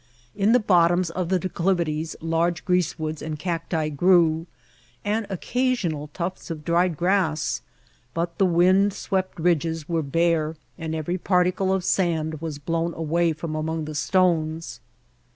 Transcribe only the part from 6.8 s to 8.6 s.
grass; but the